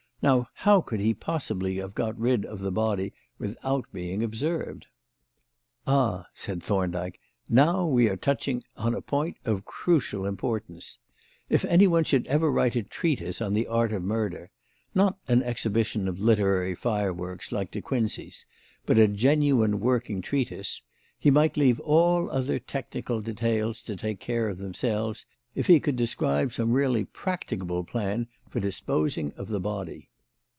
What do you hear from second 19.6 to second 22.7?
working treatise he might leave all other